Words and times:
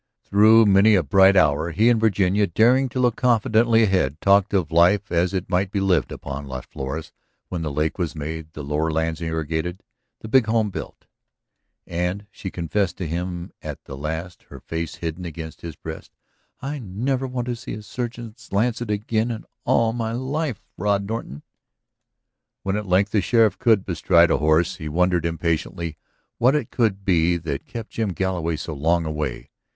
Through 0.23 0.65
many 0.65 0.95
a 0.95 1.03
bright 1.03 1.35
hour 1.35 1.69
he 1.69 1.87
and 1.87 1.99
Virginia, 2.01 2.47
daring 2.47 2.89
to 2.89 2.99
look 2.99 3.15
confidently 3.15 3.83
ahead, 3.83 4.19
talked 4.19 4.51
of 4.51 4.71
life 4.71 5.11
as 5.11 5.31
it 5.31 5.47
might 5.47 5.69
be 5.69 5.79
lived 5.79 6.11
upon 6.11 6.47
Las 6.47 6.65
Flores 6.65 7.11
when 7.49 7.61
the 7.61 7.69
lake 7.71 7.99
was 7.99 8.15
made, 8.15 8.51
the 8.53 8.63
lower 8.63 8.89
lands 8.89 9.21
irrigated, 9.21 9.83
the 10.21 10.27
big 10.27 10.47
home 10.47 10.71
built. 10.71 11.05
"And," 11.85 12.25
she 12.31 12.49
confessed 12.49 12.97
to 12.97 13.05
him 13.05 13.51
at 13.61 13.83
the 13.83 13.95
last, 13.95 14.41
her 14.49 14.59
face 14.59 14.95
hidden 14.95 15.23
against 15.23 15.61
his 15.61 15.75
breast, 15.75 16.11
"I 16.63 16.79
never 16.79 17.27
want 17.27 17.45
to 17.45 17.55
see 17.55 17.75
a 17.75 17.83
surgeon's 17.83 18.49
lancet 18.51 18.89
again 18.89 19.29
in 19.29 19.45
all 19.65 19.91
of 19.91 19.97
my 19.97 20.13
life, 20.13 20.63
Rod 20.77 21.05
Norton!" 21.07 21.43
When 22.63 22.75
at 22.75 22.87
length 22.87 23.11
the 23.11 23.21
sheriff 23.21 23.59
could 23.59 23.85
bestride 23.85 24.31
a 24.31 24.37
horse 24.39 24.77
he 24.77 24.89
wondered 24.89 25.27
impatiently 25.27 25.99
what 26.39 26.55
it 26.55 26.71
could 26.71 27.05
be 27.05 27.37
that 27.37 27.67
kept 27.67 27.91
Jim 27.91 28.13
Galloway 28.13 28.55
so 28.55 28.73
long 28.73 29.05
away. 29.05 29.51